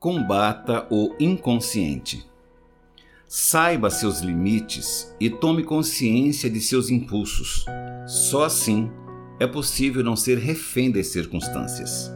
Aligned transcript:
Combata 0.00 0.86
o 0.90 1.12
inconsciente. 1.18 2.24
Saiba 3.26 3.90
seus 3.90 4.20
limites 4.20 5.12
e 5.18 5.28
tome 5.28 5.64
consciência 5.64 6.48
de 6.48 6.60
seus 6.60 6.88
impulsos. 6.88 7.64
Só 8.06 8.44
assim 8.44 8.88
é 9.40 9.46
possível 9.48 10.04
não 10.04 10.14
ser 10.14 10.38
refém 10.38 10.92
das 10.92 11.08
circunstâncias. 11.08 12.12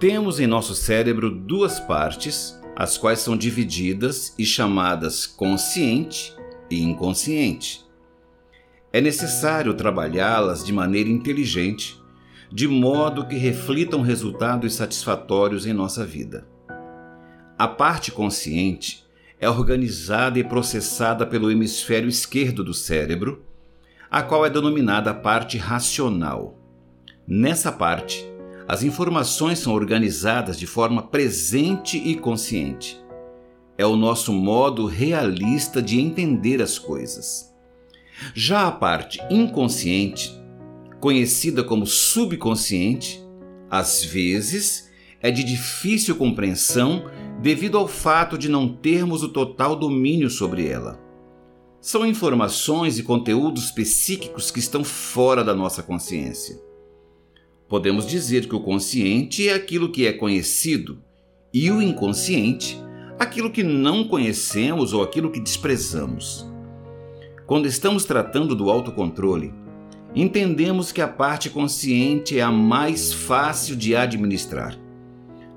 Temos 0.00 0.40
em 0.40 0.48
nosso 0.48 0.74
cérebro 0.74 1.30
duas 1.30 1.78
partes, 1.78 2.60
as 2.74 2.98
quais 2.98 3.20
são 3.20 3.36
divididas 3.36 4.34
e 4.36 4.44
chamadas 4.44 5.28
consciente 5.28 6.34
e 6.68 6.82
inconsciente. 6.82 7.84
É 8.92 9.00
necessário 9.00 9.72
trabalhá-las 9.74 10.64
de 10.64 10.72
maneira 10.72 11.08
inteligente 11.08 11.99
de 12.52 12.66
modo 12.66 13.26
que 13.26 13.36
reflitam 13.36 14.00
resultados 14.00 14.74
satisfatórios 14.74 15.66
em 15.66 15.72
nossa 15.72 16.04
vida. 16.04 16.46
A 17.56 17.68
parte 17.68 18.10
consciente 18.10 19.04
é 19.38 19.48
organizada 19.48 20.38
e 20.38 20.44
processada 20.44 21.24
pelo 21.24 21.50
hemisfério 21.50 22.08
esquerdo 22.08 22.64
do 22.64 22.74
cérebro, 22.74 23.44
a 24.10 24.22
qual 24.22 24.44
é 24.44 24.50
denominada 24.50 25.14
parte 25.14 25.56
racional. 25.56 26.58
Nessa 27.26 27.70
parte, 27.70 28.26
as 28.66 28.82
informações 28.82 29.58
são 29.60 29.72
organizadas 29.72 30.58
de 30.58 30.66
forma 30.66 31.02
presente 31.02 31.96
e 31.96 32.16
consciente. 32.16 33.00
É 33.78 33.86
o 33.86 33.96
nosso 33.96 34.32
modo 34.32 34.86
realista 34.86 35.80
de 35.80 36.00
entender 36.00 36.60
as 36.60 36.78
coisas. 36.78 37.54
Já 38.34 38.66
a 38.66 38.72
parte 38.72 39.20
inconsciente 39.30 40.39
conhecida 41.00 41.64
como 41.64 41.86
subconsciente, 41.86 43.24
às 43.70 44.04
vezes 44.04 44.90
é 45.20 45.30
de 45.30 45.42
difícil 45.42 46.16
compreensão 46.16 47.04
devido 47.40 47.78
ao 47.78 47.88
fato 47.88 48.36
de 48.36 48.48
não 48.48 48.68
termos 48.68 49.22
o 49.22 49.28
total 49.28 49.74
domínio 49.74 50.30
sobre 50.30 50.66
ela. 50.66 51.00
São 51.80 52.06
informações 52.06 52.98
e 52.98 53.02
conteúdos 53.02 53.70
psíquicos 53.70 54.50
que 54.50 54.58
estão 54.58 54.84
fora 54.84 55.42
da 55.42 55.54
nossa 55.54 55.82
consciência. 55.82 56.60
Podemos 57.66 58.06
dizer 58.06 58.46
que 58.46 58.54
o 58.54 58.60
consciente 58.60 59.48
é 59.48 59.54
aquilo 59.54 59.90
que 59.90 60.06
é 60.06 60.12
conhecido 60.12 61.02
e 61.54 61.70
o 61.70 61.80
inconsciente, 61.80 62.78
aquilo 63.18 63.50
que 63.50 63.62
não 63.62 64.04
conhecemos 64.04 64.92
ou 64.92 65.02
aquilo 65.02 65.30
que 65.30 65.40
desprezamos. 65.40 66.46
Quando 67.46 67.66
estamos 67.66 68.04
tratando 68.04 68.54
do 68.54 68.70
autocontrole, 68.70 69.54
entendemos 70.14 70.92
que 70.92 71.00
a 71.00 71.08
parte 71.08 71.48
consciente 71.48 72.38
é 72.38 72.42
a 72.42 72.50
mais 72.50 73.12
fácil 73.12 73.76
de 73.76 73.94
administrar, 73.94 74.76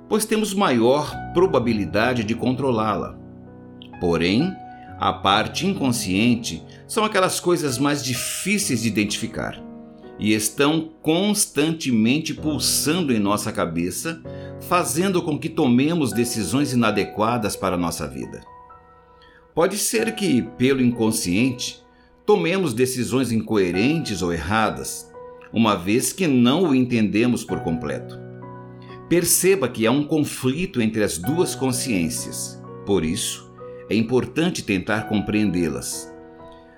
pois 0.08 0.26
temos 0.26 0.54
maior 0.54 1.16
probabilidade 1.34 2.24
de 2.24 2.36
controlá-la. 2.36 3.18
Porém, 4.00 4.54
a 5.00 5.12
parte 5.12 5.66
inconsciente 5.66 6.64
são 6.88 7.04
aquelas 7.04 7.40
coisas 7.40 7.78
mais 7.78 8.04
difíceis 8.04 8.84
de 8.84 8.88
identificar 8.88 9.62
e 10.20 10.34
estão 10.34 10.92
constantemente 11.02 12.34
pulsando 12.34 13.12
em 13.12 13.20
nossa 13.20 13.52
cabeça, 13.52 14.22
fazendo 14.62 15.22
com 15.22 15.38
que 15.40 15.50
tomemos 15.50 16.14
decisões 16.14 16.72
inadequadas 16.72 17.56
para 17.56 17.76
a 17.76 17.80
nossa 17.80 18.08
vida. 18.08 18.42
Pode 19.56 19.78
ser 19.78 20.16
que, 20.16 20.42
pelo 20.58 20.82
inconsciente, 20.82 21.83
tomemos 22.26 22.74
decisões 22.74 23.32
incoerentes 23.32 24.22
ou 24.22 24.32
erradas, 24.32 25.12
uma 25.52 25.76
vez 25.76 26.14
que 26.14 26.26
não 26.26 26.70
o 26.70 26.76
entendemos 26.76 27.44
por 27.44 27.60
completo. 27.62 28.20
Perceba 29.10 29.68
que 29.68 29.86
há 29.86 29.92
um 29.92 30.04
conflito 30.04 30.82
entre 30.82 31.04
as 31.04 31.18
duas 31.18 31.54
consciências, 31.54 32.62
por 32.86 33.04
isso, 33.04 33.54
é 33.90 33.96
importante 33.96 34.64
tentar 34.64 35.08
compreendê-las. 35.08 36.12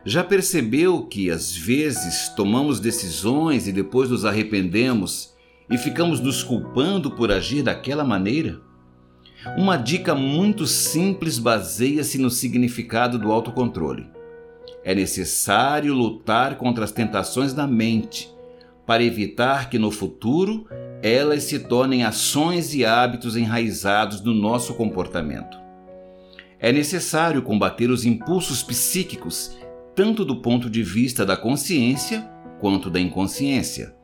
Já 0.04 0.24
percebeu 0.24 1.04
que 1.04 1.32
às 1.32 1.56
vezes 1.56 2.30
tomamos 2.36 2.80
decisões 2.80 3.68
e 3.68 3.72
depois 3.72 4.10
nos 4.10 4.26
arrependemos 4.26 5.34
e 5.70 5.78
ficamos 5.78 6.20
nos 6.20 6.44
culpando 6.44 7.12
por 7.12 7.32
agir 7.32 7.64
daquela 7.64 8.04
maneira? 8.04 8.62
Uma 9.58 9.78
dica 9.78 10.14
muito 10.14 10.68
simples 10.68 11.40
baseia-se 11.40 12.18
no 12.18 12.30
significado 12.30 13.18
do 13.18 13.32
autocontrole. 13.32 14.08
É 14.86 14.94
necessário 14.94 15.96
lutar 15.96 16.60
contra 16.60 16.86
as 16.86 16.92
tentações 16.92 17.54
da 17.54 17.66
mente 17.66 18.32
para 18.86 19.04
evitar 19.04 19.68
que 19.68 19.80
no 19.80 19.90
futuro 19.90 20.68
elas 21.02 21.46
se 21.46 21.58
tornem 21.58 22.04
ações 22.04 22.76
e 22.76 22.86
hábitos 22.86 23.36
enraizados 23.36 24.22
no 24.22 24.32
nosso 24.32 24.76
comportamento. 24.76 25.58
É 26.60 26.72
necessário 26.72 27.42
combater 27.42 27.90
os 27.90 28.06
impulsos 28.06 28.62
psíquicos, 28.62 29.58
tanto 29.96 30.24
do 30.24 30.36
ponto 30.36 30.70
de 30.70 30.84
vista 30.84 31.26
da 31.26 31.36
consciência 31.36 32.22
quanto 32.60 32.88
da 32.88 33.00
inconsciência. 33.00 33.96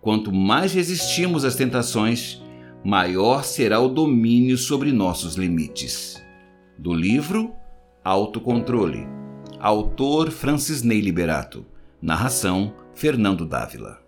Quanto 0.00 0.32
mais 0.32 0.72
resistimos 0.72 1.44
às 1.44 1.56
tentações, 1.56 2.40
maior 2.84 3.42
será 3.42 3.80
o 3.80 3.88
domínio 3.88 4.56
sobre 4.56 4.92
nossos 4.92 5.34
limites. 5.34 6.22
Do 6.78 6.94
livro 6.94 7.52
Autocontrole 8.04 9.23
Autor 9.60 10.30
Francis 10.30 10.82
Ney 10.82 11.00
Liberato. 11.00 11.64
Narração 12.02 12.74
Fernando 12.92 13.46
Dávila. 13.46 14.03